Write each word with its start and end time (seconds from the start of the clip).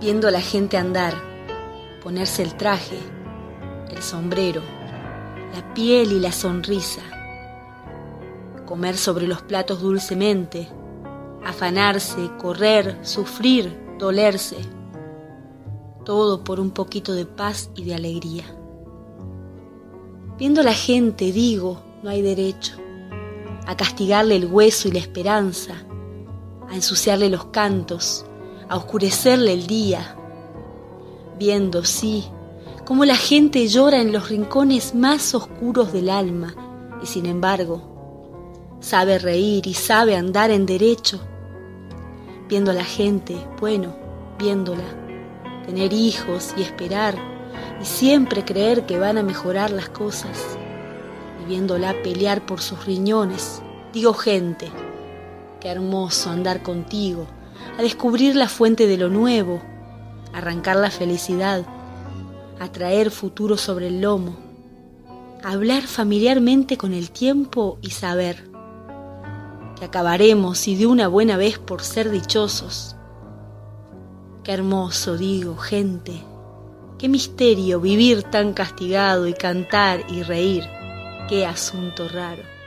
viendo 0.00 0.28
a 0.28 0.30
la 0.30 0.40
gente 0.40 0.76
andar, 0.76 1.14
ponerse 2.02 2.42
el 2.42 2.54
traje, 2.54 2.98
el 3.90 4.02
sombrero, 4.02 4.62
la 5.54 5.74
piel 5.74 6.12
y 6.12 6.20
la 6.20 6.32
sonrisa, 6.32 7.02
comer 8.66 8.96
sobre 8.96 9.26
los 9.26 9.42
platos 9.42 9.80
dulcemente, 9.80 10.68
afanarse, 11.44 12.30
correr, 12.38 12.98
sufrir, 13.02 13.96
dolerse, 13.98 14.58
todo 16.04 16.44
por 16.44 16.60
un 16.60 16.70
poquito 16.70 17.12
de 17.14 17.26
paz 17.26 17.70
y 17.74 17.84
de 17.84 17.94
alegría. 17.94 18.44
Viendo 20.38 20.60
a 20.60 20.64
la 20.64 20.74
gente, 20.74 21.32
digo, 21.32 21.82
no 22.02 22.10
hay 22.10 22.22
derecho 22.22 22.76
a 23.66 23.76
castigarle 23.76 24.36
el 24.36 24.46
hueso 24.46 24.88
y 24.88 24.92
la 24.92 25.00
esperanza, 25.00 25.74
a 26.70 26.74
ensuciarle 26.74 27.28
los 27.28 27.46
cantos, 27.46 28.24
a 28.68 28.76
oscurecerle 28.76 29.52
el 29.52 29.66
día, 29.66 30.16
viendo, 31.38 31.84
sí, 31.84 32.24
cómo 32.84 33.04
la 33.04 33.16
gente 33.16 33.66
llora 33.68 34.00
en 34.00 34.12
los 34.12 34.28
rincones 34.28 34.94
más 34.94 35.34
oscuros 35.34 35.92
del 35.92 36.10
alma 36.10 36.54
y 37.02 37.06
sin 37.06 37.26
embargo 37.26 38.78
sabe 38.80 39.18
reír 39.18 39.66
y 39.66 39.74
sabe 39.74 40.16
andar 40.16 40.50
en 40.50 40.66
derecho, 40.66 41.20
viendo 42.48 42.70
a 42.70 42.74
la 42.74 42.84
gente, 42.84 43.36
bueno, 43.60 43.94
viéndola, 44.38 44.84
tener 45.66 45.92
hijos 45.92 46.54
y 46.56 46.62
esperar 46.62 47.16
y 47.80 47.84
siempre 47.84 48.44
creer 48.44 48.86
que 48.86 48.98
van 48.98 49.18
a 49.18 49.22
mejorar 49.22 49.70
las 49.70 49.88
cosas, 49.88 50.58
y 51.42 51.48
viéndola 51.48 51.94
pelear 52.02 52.44
por 52.46 52.60
sus 52.60 52.86
riñones, 52.86 53.62
digo 53.92 54.14
gente, 54.14 54.70
qué 55.60 55.68
hermoso 55.68 56.30
andar 56.30 56.62
contigo, 56.62 57.26
a 57.78 57.82
descubrir 57.82 58.36
la 58.36 58.48
fuente 58.48 58.86
de 58.86 58.96
lo 58.96 59.08
nuevo, 59.08 59.62
arrancar 60.32 60.76
la 60.76 60.90
felicidad, 60.90 61.64
a 62.60 62.72
traer 62.72 63.10
futuro 63.10 63.56
sobre 63.56 63.88
el 63.88 64.00
lomo, 64.00 64.36
hablar 65.42 65.82
familiarmente 65.82 66.76
con 66.76 66.92
el 66.92 67.10
tiempo 67.10 67.78
y 67.82 67.90
saber 67.90 68.48
que 69.78 69.84
acabaremos 69.84 70.66
y 70.66 70.76
de 70.76 70.86
una 70.86 71.08
buena 71.08 71.36
vez 71.36 71.58
por 71.58 71.82
ser 71.82 72.10
dichosos. 72.10 72.96
Qué 74.42 74.52
hermoso, 74.52 75.16
digo, 75.16 75.56
gente, 75.56 76.22
qué 76.98 77.08
misterio 77.08 77.80
vivir 77.80 78.24
tan 78.24 78.54
castigado 78.54 79.26
y 79.28 79.34
cantar 79.34 80.04
y 80.08 80.22
reír, 80.22 80.64
qué 81.28 81.46
asunto 81.46 82.08
raro. 82.08 82.57